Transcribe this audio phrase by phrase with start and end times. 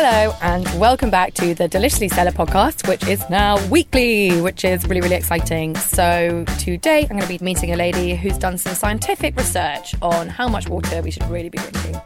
[0.00, 4.86] Hello, and welcome back to the Deliciously Stella podcast, which is now weekly, which is
[4.86, 5.74] really, really exciting.
[5.74, 10.28] So, today I'm going to be meeting a lady who's done some scientific research on
[10.28, 11.96] how much water we should really be drinking.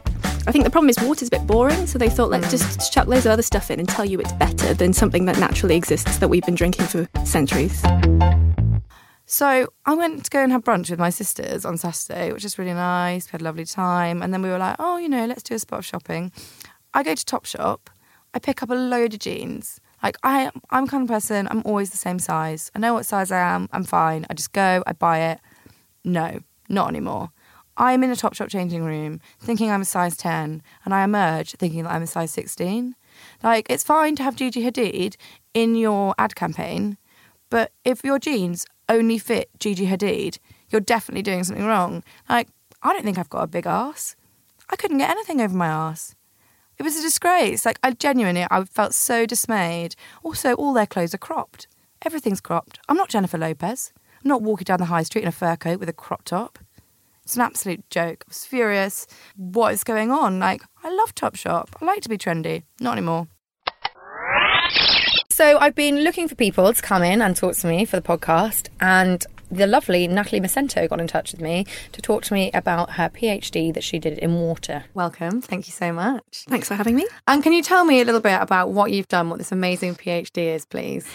[0.47, 2.49] I think the problem is water's a bit boring, so they thought let's mm.
[2.49, 5.37] just chuck loads of other stuff in and tell you it's better than something that
[5.37, 7.83] naturally exists that we've been drinking for centuries.
[9.27, 12.57] So I went to go and have brunch with my sisters on Saturday, which was
[12.57, 13.27] really nice.
[13.27, 14.21] We had a lovely time.
[14.21, 16.31] And then we were like, oh, you know, let's do a spot of shopping.
[16.93, 17.79] I go to Topshop,
[18.33, 19.79] I pick up a load of jeans.
[20.01, 21.47] Like I, I'm kind of person.
[21.49, 22.71] I'm always the same size.
[22.75, 23.69] I know what size I am.
[23.71, 24.25] I'm fine.
[24.29, 24.83] I just go.
[24.85, 25.39] I buy it.
[26.03, 27.31] No, not anymore.
[27.77, 31.83] I'm in a Topshop changing room thinking I'm a size 10, and I emerge thinking
[31.83, 32.95] that I'm a size 16.
[33.41, 35.15] Like it's fine to have Gigi Hadid
[35.53, 36.97] in your ad campaign,
[37.49, 40.37] but if your jeans only fit Gigi Hadid,
[40.69, 42.03] you're definitely doing something wrong.
[42.29, 42.49] Like
[42.83, 44.15] I don't think I've got a big ass.
[44.69, 46.15] I couldn't get anything over my ass.
[46.77, 47.65] It was a disgrace.
[47.65, 49.95] Like I genuinely, I felt so dismayed.
[50.23, 51.67] Also, all their clothes are cropped.
[52.03, 52.79] Everything's cropped.
[52.89, 53.93] I'm not Jennifer Lopez.
[54.23, 56.59] I'm not walking down the high street in a fur coat with a crop top.
[57.23, 58.25] It's an absolute joke.
[58.27, 59.07] I was furious.
[59.37, 60.39] What is going on?
[60.39, 61.69] Like, I love Topshop.
[61.81, 62.63] I like to be trendy.
[62.81, 63.27] Not anymore.
[65.31, 68.01] So, I've been looking for people to come in and talk to me for the
[68.01, 72.51] podcast, and the lovely Natalie Macento got in touch with me to talk to me
[72.53, 74.85] about her PhD that she did in water.
[74.93, 75.41] Welcome.
[75.41, 76.45] Thank you so much.
[76.47, 77.07] Thanks for having me.
[77.27, 79.95] And can you tell me a little bit about what you've done, what this amazing
[79.95, 81.07] PhD is, please?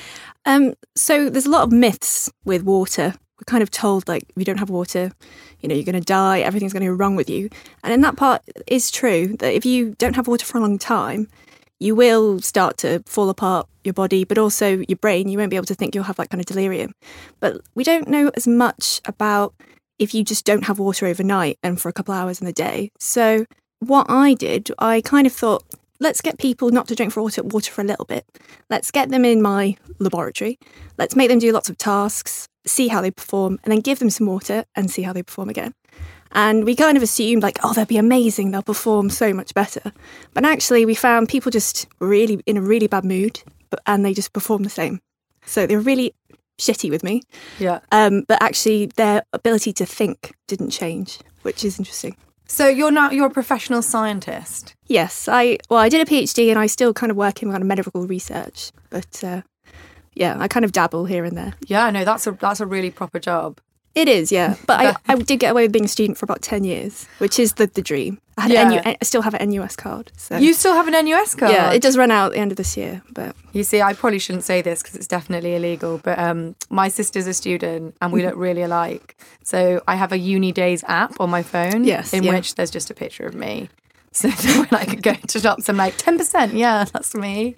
[0.44, 3.14] Um, so there's a lot of myths with water.
[3.38, 5.12] We're kind of told like if you don't have water,
[5.60, 7.50] you know, you're going to die, everything's going to go wrong with you.
[7.84, 10.78] And in that part is true that if you don't have water for a long
[10.78, 11.28] time,
[11.80, 15.28] you will start to fall apart your body, but also your brain.
[15.28, 16.92] You won't be able to think you'll have that kind of delirium.
[17.40, 19.54] But we don't know as much about
[19.98, 22.90] if you just don't have water overnight and for a couple hours in the day.
[22.98, 23.46] So
[23.80, 25.64] what I did, I kind of thought,
[26.00, 28.24] let's get people not to drink for water, water for a little bit.
[28.70, 30.58] Let's get them in my laboratory.
[30.98, 34.10] Let's make them do lots of tasks, see how they perform, and then give them
[34.10, 35.74] some water and see how they perform again.
[36.32, 39.92] And we kind of assumed, like, oh, they'll be amazing, they'll perform so much better.
[40.34, 43.42] But actually, we found people just really in a really bad mood
[43.86, 45.00] and they just perform the same.
[45.44, 46.14] So they're really
[46.58, 47.22] shitty with me.
[47.58, 47.80] Yeah.
[47.92, 52.16] Um, but actually, their ability to think didn't change, which is interesting.
[52.46, 54.74] So you're now you're a professional scientist.
[54.86, 57.62] Yes, I well, I did a PhD and I still kind of work in kind
[57.62, 59.42] of medical research, but uh,
[60.14, 61.54] yeah, I kind of dabble here and there.
[61.66, 63.60] Yeah, no, that's a that's a really proper job.
[63.98, 64.54] It is, yeah.
[64.66, 67.38] But I, I did get away with being a student for about 10 years, which
[67.38, 68.20] is the, the dream.
[68.36, 68.68] I, had Yeah.
[68.68, 70.12] NU, I still have an NUS card.
[70.16, 70.36] So.
[70.36, 71.50] You still have an NUS card.
[71.52, 73.94] Yeah, it does run out at the end of this year, but You see, I
[73.94, 78.12] probably shouldn't say this because it's definitely illegal, but um, my sister's a student and
[78.12, 79.16] we look really alike.
[79.42, 82.34] So I have a UNiDAYS app on my phone Yes, in yeah.
[82.34, 83.68] which there's just a picture of me.
[84.38, 87.54] So when I could go to shops, I'm like, 10%, yeah, that's me.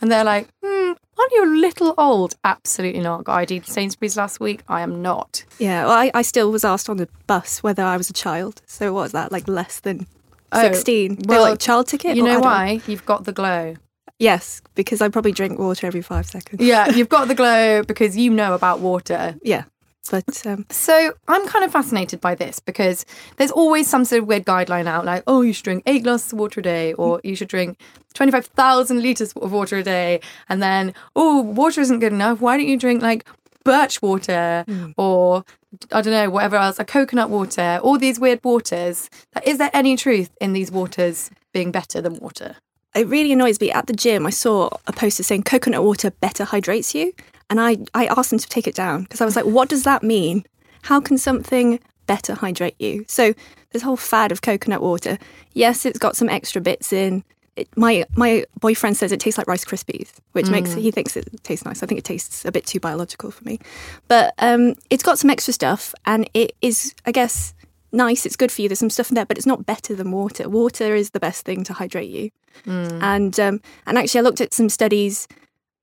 [0.00, 2.34] And they're like, hmm, aren't you a little old?
[2.44, 3.24] Absolutely not.
[3.24, 4.62] Got ID to Sainsbury's last week.
[4.68, 5.44] I am not.
[5.58, 8.62] Yeah, well, I, I still was asked on the bus whether I was a child.
[8.66, 10.06] So what was that, like less than
[10.52, 11.16] Oh, 16?
[11.16, 12.16] They were well, like child ticket?
[12.16, 12.80] You know don't- why?
[12.86, 13.74] You've got the glow.
[14.20, 16.62] Yes, because I probably drink water every five seconds.
[16.62, 19.34] Yeah, you've got the glow because you know about water.
[19.42, 19.64] Yeah.
[20.10, 23.06] But um, So I'm kind of fascinated by this because
[23.36, 26.32] there's always some sort of weird guideline out, like, oh, you should drink eight glasses
[26.32, 27.78] of water a day, or you should drink
[28.14, 30.20] 25,000 litres of water a day.
[30.48, 32.40] And then, oh, water isn't good enough.
[32.40, 33.26] Why don't you drink like
[33.64, 34.64] birch water
[34.98, 35.44] or
[35.90, 39.10] I don't know, whatever else, a coconut water, all these weird waters.
[39.44, 42.56] Is there any truth in these waters being better than water?
[42.94, 43.72] it really annoys me.
[43.72, 47.12] At the gym, I saw a poster saying coconut water better hydrates you.
[47.50, 49.82] And I, I asked them to take it down because I was like, what does
[49.84, 50.44] that mean?
[50.82, 53.04] How can something better hydrate you?
[53.08, 53.34] So
[53.70, 55.18] this whole fad of coconut water,
[55.52, 57.24] yes, it's got some extra bits in.
[57.56, 61.28] It, my my boyfriend says it tastes like Rice Krispies, which makes he thinks it
[61.44, 61.84] tastes nice.
[61.84, 63.60] I think it tastes a bit too biological for me,
[64.08, 67.54] but um, it's got some extra stuff, and it is, I guess,
[67.92, 68.26] nice.
[68.26, 68.68] It's good for you.
[68.68, 70.48] There's some stuff in there, but it's not better than water.
[70.48, 72.30] Water is the best thing to hydrate you.
[72.66, 75.28] And um, and actually, I looked at some studies.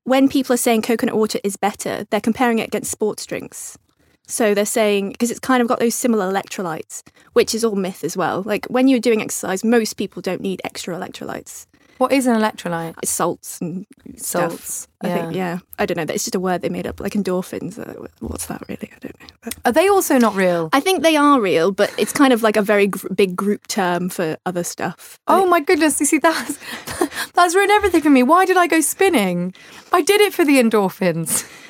[0.04, 3.78] When people are saying coconut water is better, they're comparing it against sports drinks.
[4.26, 7.02] So they're saying because it's kind of got those similar electrolytes,
[7.34, 8.42] which is all myth as well.
[8.42, 11.66] Like when you're doing exercise, most people don't need extra electrolytes.
[12.02, 12.96] What is an electrolyte?
[13.00, 14.50] It's salts and stuff.
[14.50, 15.36] Salts, I think.
[15.36, 15.60] yeah.
[15.78, 16.12] I don't know.
[16.12, 17.78] It's just a word they made up, like endorphins.
[18.18, 18.90] What's that really?
[18.92, 19.26] I don't know.
[19.40, 20.68] But Are they also not real?
[20.72, 23.68] I think they are real, but it's kind of like a very gr- big group
[23.68, 25.20] term for other stuff.
[25.28, 26.00] Oh my goodness!
[26.00, 26.58] You see, that's
[27.34, 28.24] that's ruined everything for me.
[28.24, 29.54] Why did I go spinning?
[29.92, 31.48] I did it for the endorphins.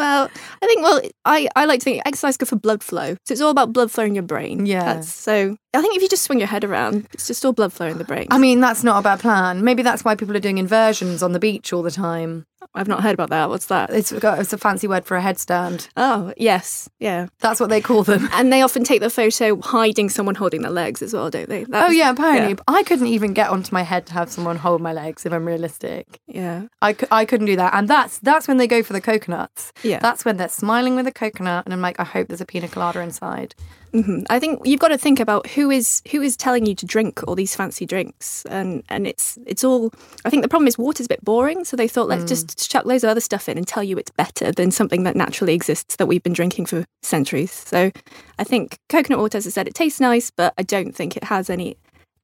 [0.00, 0.30] Well,
[0.62, 3.16] I think well, I, I like to think exercise is good for blood flow.
[3.26, 4.64] So it's all about blood flow in your brain.
[4.66, 4.94] Yeah.
[4.94, 7.72] That's, so I think if you just swing your head around, it's just all blood
[7.72, 8.26] flow in the brain.
[8.30, 9.62] I mean, that's not a bad plan.
[9.62, 12.46] Maybe that's why people are doing inversions on the beach all the time.
[12.74, 13.48] I've not heard about that.
[13.48, 13.90] What's that?
[13.90, 15.88] It's got it's a fancy word for a headstand.
[15.96, 16.88] Oh, yes.
[16.98, 17.26] Yeah.
[17.40, 18.28] That's what they call them.
[18.32, 21.64] And they often take the photo hiding someone holding their legs as well, don't they?
[21.64, 22.54] That Oh yeah, apparently.
[22.54, 25.26] But I couldn't even get onto my head to have someone hold my legs.
[25.26, 26.66] If I'm realistic, Yeah.
[26.80, 27.74] I, I couldn't do that.
[27.74, 29.72] And that's that's when they go for the coconuts.
[29.82, 29.98] Yeah.
[29.98, 32.68] That's when they're smiling with a coconut, and I'm like, I hope there's a pina
[32.68, 33.54] colada inside.
[33.92, 36.86] Hmm I think you've got to think about who is who is telling you to
[36.86, 39.92] drink all these fancy drinks, and and it's it's all.
[40.24, 42.84] I think the problem is water's a bit boring, so they thought let's just chuck
[42.84, 45.96] loads of other stuff in and tell you it's better than something that naturally exists
[45.96, 47.52] that we've been drinking for centuries.
[47.52, 47.90] So
[48.38, 51.24] I think coconut water, as I said, it tastes nice, but I don't think it
[51.24, 51.76] has any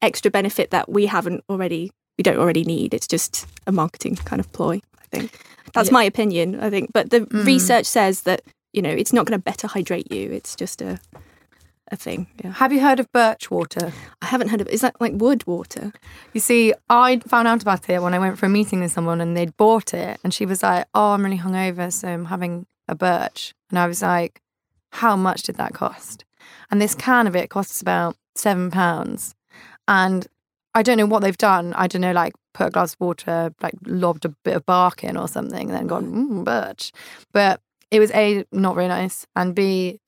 [0.03, 2.95] extra benefit that we haven't already we don't already need.
[2.95, 4.81] It's just a marketing kind of ploy.
[5.01, 5.39] I think
[5.75, 6.61] that's my opinion.
[6.61, 8.43] I think, but the research says that
[8.73, 10.31] you know it's not going to better hydrate you.
[10.31, 10.99] It's just a
[11.89, 12.27] a thing.
[12.43, 12.53] Yeah.
[12.53, 13.93] Have you heard of birch water?
[14.23, 15.93] I haven't heard of Is that like wood water?
[16.33, 19.21] You see, I found out about it when I went for a meeting with someone
[19.21, 20.19] and they'd bought it.
[20.25, 23.55] And she was like, Oh, I'm really hungover, so I'm having a birch.
[23.71, 24.41] And I was like,
[24.93, 26.25] How much did that cost?
[26.71, 29.35] And this can of it costs about seven pounds.
[29.89, 30.27] And
[30.75, 31.73] I don't know what they've done.
[31.75, 35.05] I don't know, like put a glass of water, like lobbed a bit of bark
[35.05, 36.93] in or something, and then gone, mm, birch.
[37.33, 37.61] But
[37.91, 40.01] it was A, not very nice, and B,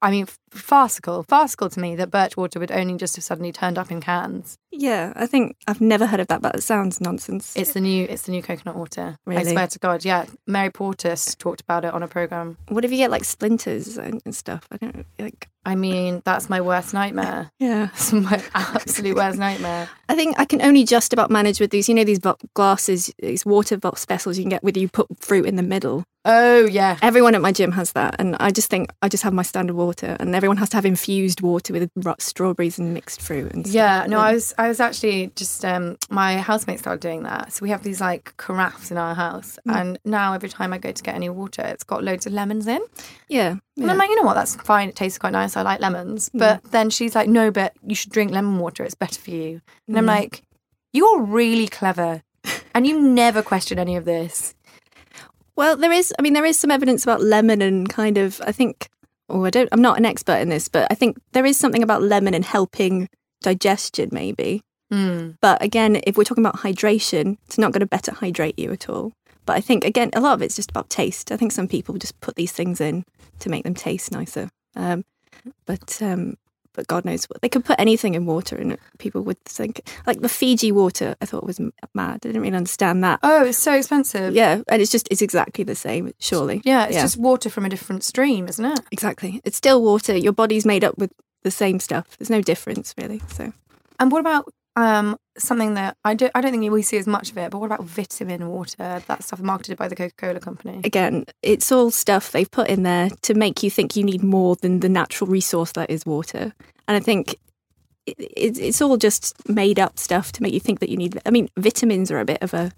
[0.00, 1.22] I mean, farcical.
[1.24, 4.58] Farcical to me that birch water would only just have suddenly turned up in cans.
[4.70, 7.54] Yeah, I think I've never heard of that, but it sounds nonsense.
[7.56, 9.16] It's the new it's the new coconut water.
[9.26, 10.26] I swear to God, yeah.
[10.46, 12.56] Mary Portas talked about it on a program.
[12.68, 14.66] what if you get like splinters and, and stuff?
[14.70, 15.48] I don't like.
[15.64, 17.50] I mean, that's my worst nightmare.
[17.58, 19.88] Yeah, It's my absolute worst nightmare.
[20.08, 21.88] I think I can only just about manage with these.
[21.88, 22.20] You know, these
[22.54, 26.04] glasses, these water vessels you can get with you put fruit in the middle.
[26.24, 26.98] Oh yeah.
[27.02, 29.74] Everyone at my gym has that, and I just think I just have my standard
[29.76, 33.74] water, and everyone has to have infused water with strawberries and mixed fruit and stuff.
[33.74, 37.52] Yeah, no, I was I was actually just um my housemate started doing that.
[37.52, 39.72] So we have these like carafes in our house mm.
[39.72, 42.66] and now every time I go to get any water, it's got loads of lemons
[42.66, 42.80] in.
[43.28, 45.56] yeah, And I'm like, you know what, that's fine, it tastes quite nice.
[45.56, 46.28] I like lemons.
[46.30, 46.38] Mm.
[46.40, 49.60] But then she's like, No, but you should drink lemon water, it's better for you.
[49.86, 50.08] And I'm mm.
[50.08, 50.42] like,
[50.92, 52.22] You're really clever.
[52.74, 54.54] And you never question any of this.
[55.56, 56.12] Well, there is.
[56.18, 58.40] I mean, there is some evidence about lemon and kind of.
[58.46, 58.88] I think.
[59.32, 59.68] Oh, I don't.
[59.72, 62.44] I'm not an expert in this, but I think there is something about lemon and
[62.44, 63.08] helping
[63.40, 64.62] digestion, maybe.
[64.92, 65.38] Mm.
[65.40, 68.90] But again, if we're talking about hydration, it's not going to better hydrate you at
[68.90, 69.12] all.
[69.46, 71.32] But I think again, a lot of it's just about taste.
[71.32, 73.04] I think some people just put these things in
[73.40, 74.50] to make them taste nicer.
[74.76, 75.04] Um,
[75.66, 76.36] but um,
[76.74, 80.20] but God knows what they could put anything in water, and people would think like
[80.20, 81.14] the Fiji water.
[81.20, 81.60] I thought was
[81.94, 82.14] mad.
[82.14, 83.20] I didn't really understand that.
[83.22, 84.34] Oh, it's so expensive.
[84.34, 86.12] Yeah, and it's just it's exactly the same.
[86.18, 86.60] Surely.
[86.64, 88.80] Yeah, it's just water from a different stream, isn't it?
[88.90, 89.40] exactly.
[89.44, 90.16] It's still water.
[90.16, 91.12] Your body's made up with
[91.42, 92.16] the same stuff.
[92.18, 93.20] There's no difference really.
[93.28, 93.52] So
[93.98, 97.30] And what about Um, something that I don't I don't think we see as much
[97.30, 97.50] of it.
[97.50, 99.02] But what about vitamin water?
[99.06, 100.80] That stuff marketed by the Coca Cola company.
[100.84, 104.56] Again, it's all stuff they've put in there to make you think you need more
[104.56, 106.54] than the natural resource that is water.
[106.88, 107.36] And I think
[108.06, 111.20] it, it, it's all just made up stuff to make you think that you need.
[111.26, 112.72] I mean, vitamins are a bit of a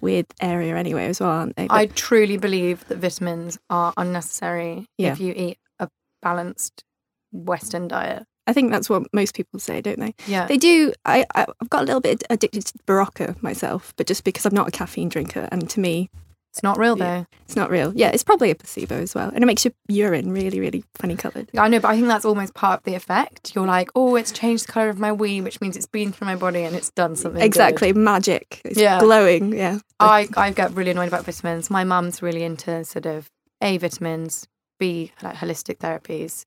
[0.00, 1.66] weird area anyway, as well, aren't they?
[1.66, 5.12] But I truly believe that vitamins are unnecessary Yeah.
[5.12, 5.88] if you eat a
[6.22, 6.84] balanced
[7.32, 8.24] Western diet.
[8.50, 10.14] I think that's what most people say, don't they?
[10.26, 10.46] Yeah.
[10.46, 10.92] They do.
[11.04, 14.54] I, I- I've got a little bit addicted to Berocca myself, but just because I'm
[14.54, 16.10] not a caffeine drinker, and to me,
[16.52, 17.26] It's not real though.
[17.44, 17.92] it's not real.
[17.94, 21.14] Yeah, it's probably a placebo as well, and it makes your urine really, really funny
[21.16, 21.48] coloured.
[21.56, 23.54] I know, but I think that's almost part of the effect.
[23.54, 26.26] You're like, oh, it's changed the colour of my wee, which means it's been through
[26.26, 27.38] my body and it's done something.
[27.40, 27.46] good.
[27.46, 28.60] Exactly, magic.
[28.64, 28.98] It's Yeah.
[28.98, 29.52] glowing.
[29.54, 29.78] Yeah.
[30.00, 31.70] I, I get really annoyed about vitamins.
[31.70, 33.30] My mum's really into sort of
[33.62, 34.48] A vitamins,
[34.80, 36.46] B like holistic therapies.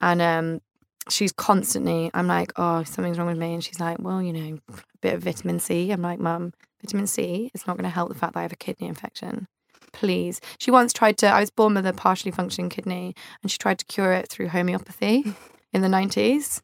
[0.00, 0.60] And um
[1.08, 4.58] she's constantly I'm like, Oh, something's wrong with me and she's like, Well, you know,
[4.68, 5.90] a bit of vitamin C.
[5.90, 8.56] I'm like, Mum, vitamin C is not gonna help the fact that I have a
[8.56, 9.46] kidney infection.
[9.92, 10.40] Please.
[10.58, 13.78] She once tried to I was born with a partially functioning kidney and she tried
[13.78, 15.34] to cure it through homeopathy
[15.72, 16.62] in the nineties.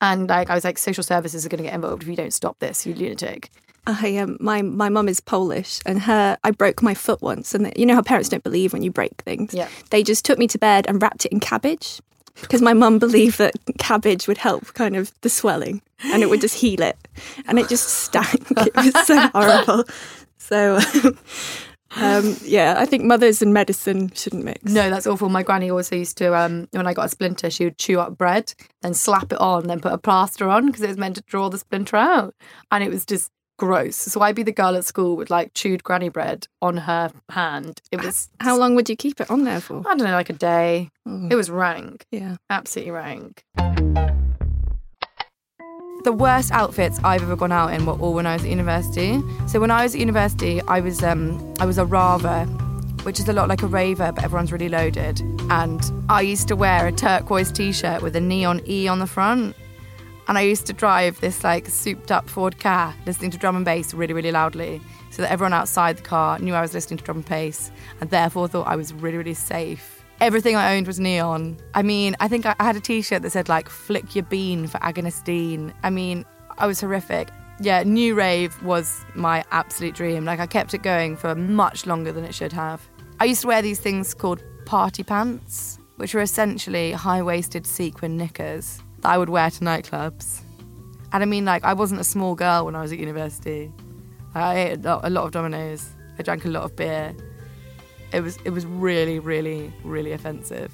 [0.00, 2.58] And like I was like, social services are gonna get involved if you don't stop
[2.58, 3.50] this, you lunatic.
[3.86, 7.72] I um, my my mum is Polish, and her I broke my foot once, and
[7.76, 9.54] you know how parents don't believe when you break things.
[9.54, 9.68] Yeah.
[9.88, 12.00] They just took me to bed and wrapped it in cabbage
[12.40, 16.40] because my mum believed that cabbage would help kind of the swelling and it would
[16.40, 16.96] just heal it,
[17.46, 18.46] and it just stank.
[18.50, 19.84] it was so horrible.
[20.38, 20.78] So.
[21.96, 24.62] Um, yeah, I think mothers and medicine shouldn't mix.
[24.62, 25.28] No, that's awful.
[25.28, 28.16] My granny also used to, um, when I got a splinter, she would chew up
[28.16, 31.22] bread, then slap it on, then put a plaster on because it was meant to
[31.22, 32.34] draw the splinter out.
[32.70, 33.94] And it was just gross.
[33.96, 37.82] So I'd be the girl at school with like chewed granny bread on her hand.
[37.92, 39.80] It was, How long would you keep it on there for?
[39.86, 40.88] I don't know, like a day.
[41.06, 42.36] Oh, It was rank, yeah.
[42.48, 43.44] absolutely rank.
[46.02, 49.20] The worst outfits I've ever gone out in were all when I was at university.
[49.46, 52.46] So when I was at university, I was um, I was a rava,
[53.02, 55.20] which is a lot like a raver, but everyone's really loaded.
[55.50, 59.54] And I used to wear a turquoise t-shirt with a neon E on the front.
[60.30, 63.64] And I used to drive this like souped up Ford car, listening to drum and
[63.64, 67.04] bass really, really loudly, so that everyone outside the car knew I was listening to
[67.04, 70.04] drum and bass, and therefore thought I was really, really safe.
[70.20, 71.56] Everything I owned was neon.
[71.74, 74.78] I mean, I think I had a T-shirt that said like "Flick your bean" for
[74.78, 75.74] Agonistine.
[75.82, 76.24] I mean,
[76.58, 77.30] I was horrific.
[77.60, 80.24] Yeah, new rave was my absolute dream.
[80.24, 82.88] Like I kept it going for much longer than it should have.
[83.18, 88.80] I used to wear these things called party pants, which were essentially high-waisted sequin knickers
[89.02, 90.40] that I would wear to nightclubs.
[91.12, 93.72] And I mean, like, I wasn't a small girl when I was at university.
[94.34, 95.88] I ate a lot, of Domino's.
[96.18, 97.14] I drank a lot of beer.
[98.12, 100.72] It was, it was really, really, really offensive.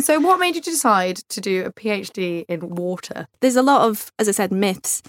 [0.00, 3.26] So, what made you decide to do a PhD in water?
[3.40, 5.02] there's a lot of, as I said, myths.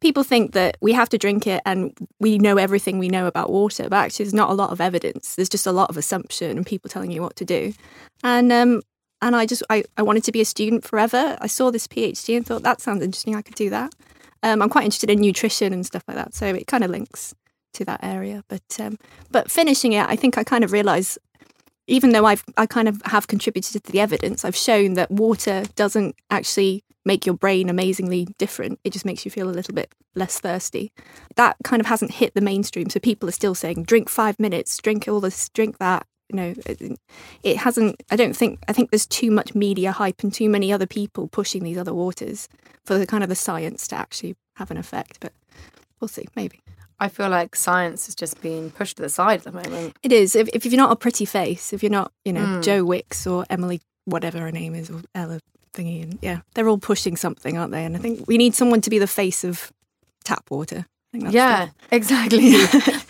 [0.00, 3.50] People think that we have to drink it and we know everything we know about
[3.50, 5.36] water, but actually, there's not a lot of evidence.
[5.36, 7.72] There's just a lot of assumption and people telling you what to do.
[8.22, 8.82] And um,
[9.22, 11.36] and I just I, I wanted to be a student forever.
[11.40, 13.34] I saw this PhD and thought that sounds interesting.
[13.34, 13.94] I could do that.
[14.42, 17.34] Um, I'm quite interested in nutrition and stuff like that, so it kind of links
[17.74, 18.44] to that area.
[18.48, 18.98] But um,
[19.30, 21.18] but finishing it, I think I kind of realised
[21.86, 25.64] even though I've I kind of have contributed to the evidence, I've shown that water
[25.74, 28.80] doesn't actually make your brain amazingly different.
[28.82, 30.92] It just makes you feel a little bit less thirsty.
[31.36, 34.76] That kind of hasn't hit the mainstream, so people are still saying drink five minutes,
[34.78, 36.06] drink all this, drink that.
[36.28, 36.98] You know, it,
[37.42, 38.02] it hasn't.
[38.10, 38.60] I don't think.
[38.68, 41.94] I think there's too much media hype and too many other people pushing these other
[41.94, 42.48] waters
[42.84, 45.18] for the kind of the science to actually have an effect.
[45.20, 45.32] But
[46.00, 46.26] we'll see.
[46.34, 46.60] Maybe.
[46.98, 49.96] I feel like science is just being pushed to the side at the moment.
[50.02, 50.34] It is.
[50.34, 52.62] If, if you're not a pretty face, if you're not, you know, Mm.
[52.64, 55.40] Joe Wicks or Emily, whatever her name is, or Ella
[55.74, 57.84] thingy, and yeah, they're all pushing something, aren't they?
[57.84, 59.70] And I think we need someone to be the face of
[60.24, 60.86] tap water.
[61.08, 62.56] I think that's Yeah, exactly.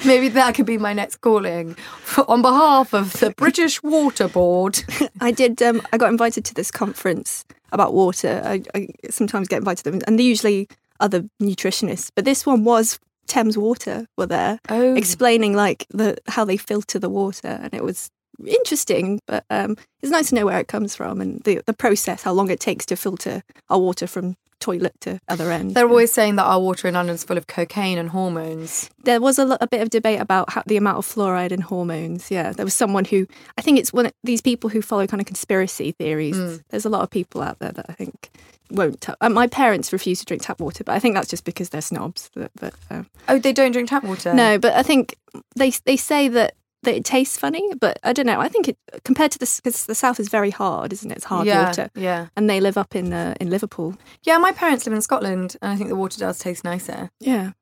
[0.06, 4.82] Maybe that could be my next calling for, on behalf of the British Water Board.
[5.20, 5.60] I did.
[5.62, 8.42] Um, I got invited to this conference about water.
[8.44, 10.68] I, I sometimes get invited to them, and they're usually
[11.00, 12.10] other nutritionists.
[12.14, 16.98] But this one was Thames Water were there Oh, explaining like the how they filter
[16.98, 18.10] the water, and it was
[18.46, 19.20] interesting.
[19.26, 22.32] But um, it's nice to know where it comes from and the the process, how
[22.32, 25.74] long it takes to filter our water from toilet to other end.
[25.74, 28.90] they're always saying that our water in London's full of cocaine and hormones.
[29.04, 31.60] there was a, lo- a bit of debate about how, the amount of fluoride in
[31.60, 32.30] hormones.
[32.30, 33.26] Yeah, there was someone who
[33.58, 36.36] I think it's one of these people who follow kind of conspiracy theories.
[36.36, 36.62] Mm.
[36.70, 38.30] There's a lot of people out there that I think
[38.70, 39.00] won't.
[39.00, 41.68] ta- uh, my parents refuse to drink tap water, but I think that's just because
[41.68, 42.30] they're snobs.
[42.34, 44.34] But, but um, Oh, they don't drink tap water?
[44.34, 45.16] no, but I think
[45.54, 48.40] they they say that that it tastes funny, but I don't know.
[48.40, 51.16] I think it compared to the because the south is very hard, isn't it?
[51.16, 52.28] It's hard yeah, water, Yeah.
[52.36, 53.96] and they live up in uh, in Liverpool.
[54.22, 57.10] Yeah, my parents live in Scotland and I think the water does taste nicer.
[57.20, 57.52] Yeah.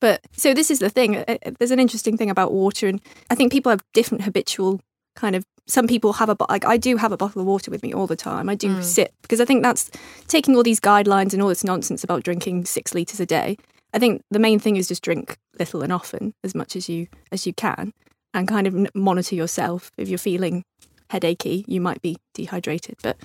[0.00, 1.16] But so this is the thing.
[1.16, 4.80] uh, uh, There's an interesting thing about water, and I think people have different habitual
[5.16, 5.44] kind of.
[5.66, 8.06] Some people have a like I do have a bottle of water with me all
[8.06, 8.48] the time.
[8.48, 8.82] I do Mm.
[8.84, 9.90] sip because I think that's
[10.28, 13.56] taking all these guidelines and all this nonsense about drinking six liters a day.
[13.92, 17.08] I think the main thing is just drink little and often as much as you
[17.32, 17.92] as you can,
[18.34, 19.90] and kind of monitor yourself.
[19.96, 20.64] If you're feeling
[21.10, 23.16] headachy, you might be dehydrated, but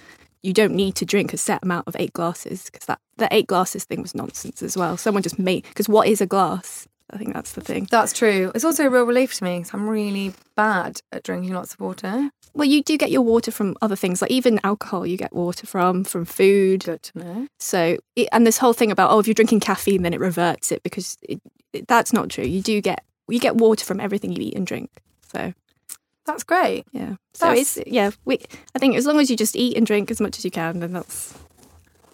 [0.41, 3.47] you don't need to drink a set amount of eight glasses because that the eight
[3.47, 4.97] glasses thing was nonsense as well.
[4.97, 6.87] Someone just made because what is a glass?
[7.09, 7.87] I think that's the thing.
[7.91, 8.51] That's true.
[8.55, 11.79] It's also a real relief to me because I'm really bad at drinking lots of
[11.79, 12.29] water.
[12.55, 15.05] Well, you do get your water from other things, like even alcohol.
[15.05, 16.85] You get water from from food.
[16.85, 17.47] Good to know.
[17.59, 20.71] So, it, and this whole thing about oh, if you're drinking caffeine, then it reverts
[20.71, 21.41] it because it,
[21.71, 22.45] it, that's not true.
[22.45, 24.89] You do get you get water from everything you eat and drink.
[25.31, 25.53] So
[26.25, 26.85] That's great.
[26.91, 28.11] yeah, so That's- it's yeah.
[28.25, 28.39] We
[28.75, 30.79] I think as long as you just eat and drink as much as you can,
[30.79, 31.33] then that's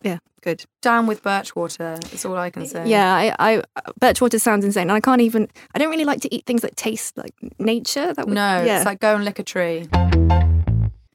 [0.02, 0.64] yeah good.
[0.82, 2.88] Down with birch water is all I can say.
[2.88, 3.64] Yeah, I, I
[4.00, 4.84] birch water sounds insane.
[4.84, 5.50] And I can't even.
[5.76, 8.14] I don't really like to eat things that taste like nature.
[8.14, 8.78] That would, No, yeah.
[8.78, 9.88] it's like go and lick a tree.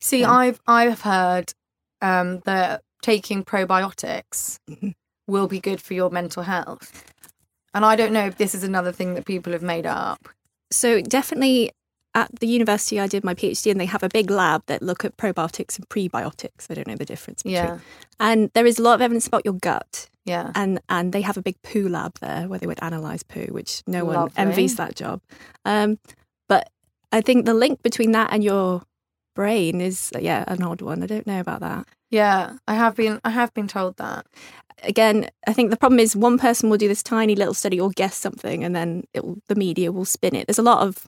[0.00, 1.54] See, I've I've heard
[2.02, 4.94] um, that taking probiotics Mhm.
[5.26, 7.04] will be good for your mental health,
[7.74, 10.28] and I don't know if this is another thing that people have made up.
[10.70, 11.70] So definitely
[12.14, 15.04] at the university I did my PhD and they have a big lab that look
[15.04, 16.70] at probiotics and prebiotics.
[16.70, 17.54] I don't know the difference between.
[17.56, 17.78] Yeah,
[18.20, 20.08] And there is a lot of evidence about your gut.
[20.24, 20.52] yeah.
[20.54, 23.82] And and they have a big poo lab there where they would analyze poo, which
[23.86, 25.20] no one envies that job.
[25.64, 25.98] Um,
[26.48, 26.70] but
[27.10, 28.82] I think the link between that and your
[29.34, 31.02] brain is yeah an odd one.
[31.02, 31.86] I don't know about that.
[32.10, 34.26] Yeah, I have been I have been told that.
[34.82, 37.90] Again, I think the problem is one person will do this tiny little study or
[37.90, 40.46] guess something, and then it will, the media will spin it.
[40.46, 41.06] There's a lot of,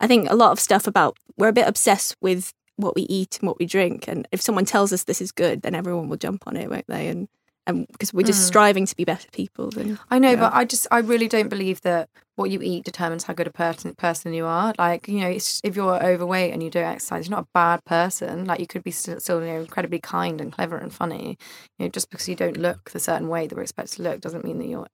[0.00, 3.38] I think, a lot of stuff about we're a bit obsessed with what we eat
[3.40, 6.16] and what we drink, and if someone tells us this is good, then everyone will
[6.16, 7.08] jump on it, won't they?
[7.08, 7.28] And
[7.66, 8.46] and because we're just Mm.
[8.48, 9.70] striving to be better people.
[10.10, 10.36] I know, Yeah.
[10.40, 13.52] but I just I really don't believe that what you eat determines how good a
[13.52, 14.74] person person you are.
[14.78, 18.44] Like you know, if you're overweight and you don't exercise, you're not a bad person.
[18.44, 21.38] Like you could be still, still you know incredibly kind and clever and funny.
[21.78, 24.20] You know, just because you don't look the certain way that we're expected to look
[24.20, 24.88] doesn't mean that you're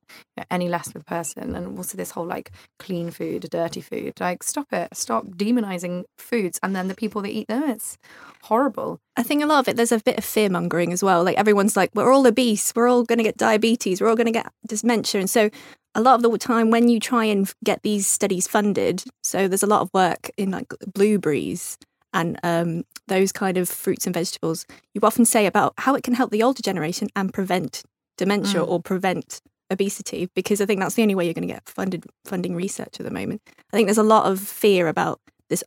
[0.51, 1.55] any less of a person.
[1.55, 4.15] And also this whole like clean food, dirty food.
[4.21, 4.95] Like stop it.
[4.97, 7.65] Stop demonizing foods and then the people that eat them.
[7.65, 7.99] It's
[8.43, 9.01] horrible.
[9.17, 11.23] I think a lot of it there's a bit of fear mongering as well.
[11.25, 14.27] Like everyone's like, we're all obese, we're all going to get diabetes, we're all going
[14.27, 15.51] to get dementia, and so
[15.95, 19.63] a lot of the time when you try and get these studies funded, so there's
[19.63, 21.77] a lot of work in like blueberries
[22.13, 24.67] and um, those kind of fruits and vegetables.
[24.95, 27.83] You often say about how it can help the older generation and prevent
[28.19, 28.69] dementia Mm.
[28.69, 32.05] or prevent obesity, because I think that's the only way you're going to get funded
[32.25, 33.41] funding research at the moment.
[33.73, 35.63] I think there's a lot of fear about this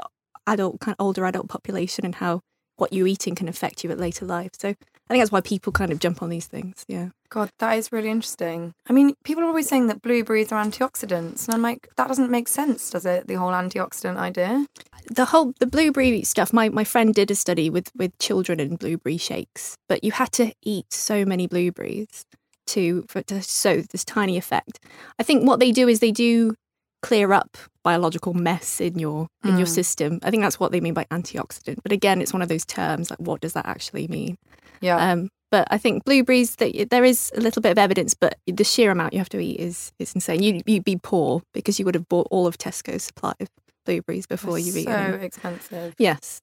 [0.46, 2.42] adult kind of older adult population and how
[2.76, 4.52] what you're eating can affect you at later life.
[4.60, 4.74] So I
[5.10, 6.84] think that's why people kind of jump on these things.
[6.88, 7.10] Yeah.
[7.34, 8.74] God, that is really interesting.
[8.88, 12.30] I mean, people are always saying that blueberries are antioxidants, and I'm like, that doesn't
[12.30, 13.26] make sense, does it?
[13.28, 14.68] The whole antioxidant idea.
[15.10, 18.78] The whole the blueberry stuff, my, my friend did a study with, with children and
[18.78, 22.24] blueberry shakes, but you had to eat so many blueberries
[22.68, 24.80] to for it to show this tiny effect.
[25.20, 26.54] I think what they do is they do
[27.02, 29.76] clear up biological mess in your in your Mm.
[29.76, 30.20] system.
[30.24, 31.80] I think that's what they mean by antioxidant.
[31.84, 34.38] But again, it's one of those terms like what does that actually mean?
[34.82, 34.98] Yeah.
[35.12, 38.64] Um, but I think blueberries, that there is a little bit of evidence, but the
[38.64, 40.42] sheer amount you have to eat is is insane.
[40.42, 43.48] You you'd be poor because you would have bought all of Tesco's supply of
[43.86, 45.12] blueberries before They're you eat them.
[45.12, 45.24] so them.
[45.24, 45.96] expensive.
[46.00, 46.42] Yes,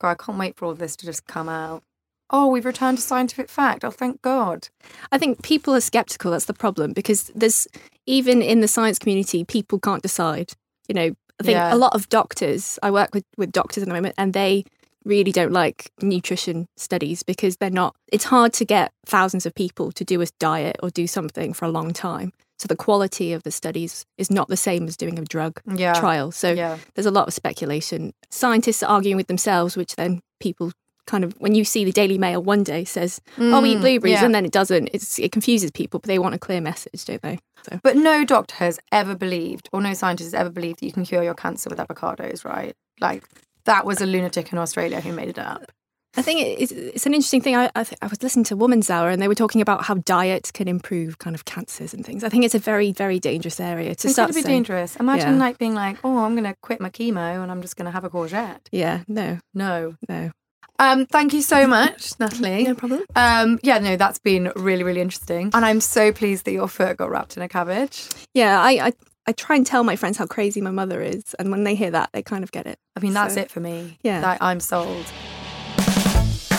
[0.00, 1.82] God, I can't wait for all this to just come out.
[2.30, 3.84] Oh, we've returned to scientific fact.
[3.84, 4.68] Oh, thank God.
[5.12, 6.30] I think people are skeptical.
[6.32, 7.68] That's the problem because there's
[8.06, 10.48] even in the science community, people can't decide.
[10.88, 11.74] You know, I think Yeah.
[11.74, 12.78] a lot of doctors.
[12.82, 14.64] I work with with doctors at the moment, and they
[15.04, 17.94] really don't like nutrition studies because they're not.
[18.12, 21.64] It's hard to get thousands of people to do a diet or do something for
[21.64, 22.32] a long time.
[22.58, 25.94] So the quality of the studies is not the same as doing a drug Yeah.
[25.94, 26.30] trial.
[26.30, 26.78] So Yeah.
[26.94, 28.12] there's a lot of speculation.
[28.30, 30.72] Scientists are arguing with themselves, which then people
[31.04, 34.12] kind of when you see the Daily Mail one day says, "Oh, eat Mm, blueberries,"
[34.12, 34.24] yeah.
[34.24, 34.88] and then it doesn't.
[34.92, 37.40] It's, it confuses people, but they want a clear message, don't they?
[37.68, 40.92] So But no doctor has ever believed, or no scientist has ever believed that you
[40.92, 42.74] can cure your cancer with avocados, right?
[43.00, 43.24] Like,
[43.64, 45.70] that was a lunatic in Australia who made it up.
[46.14, 47.56] I think it's, it's an interesting thing.
[47.56, 49.94] I, I, th- I was listening to Woman's Hour, and they were talking about how
[49.94, 52.22] diet can improve kind of cancers and things.
[52.22, 54.28] I think it's a very, very dangerous area to It's start.
[54.28, 54.96] incredibly saying- dangerous.
[54.96, 55.38] Imagine, Yeah.
[55.38, 57.92] like, being like, oh, I'm going to quit my chemo and I'm just going to
[57.92, 58.60] have a courgette.
[58.70, 59.94] Yeah, no, No.
[60.06, 60.32] no,
[60.78, 62.64] Um, thank you so much, Natalie.
[62.64, 63.04] no problem.
[63.16, 65.50] Um, yeah, no, that's been really, really interesting.
[65.54, 68.06] And I'm so pleased that your foot got wrapped in a cabbage.
[68.34, 68.92] Yeah, I, I
[69.26, 71.90] I try and tell my friends how crazy my mother is, and when they hear
[71.92, 72.78] that, they kind of get it.
[72.96, 73.98] I mean, that's So- it for me.
[74.02, 74.20] Yeah.
[74.20, 75.06] Like, I'm sold.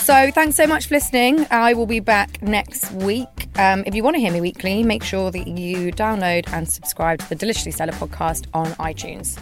[0.04, 1.46] So thanks so much for listening.
[1.50, 3.48] I will be back next week.
[3.58, 7.20] Um, if you want to hear me weekly, make sure that you download and subscribe
[7.20, 9.38] to the Deliciously Stella podcast on iTunes.